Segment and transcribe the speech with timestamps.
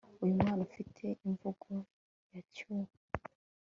[0.23, 1.69] uyu mwana ufite imvugo
[2.33, 2.91] ya cuba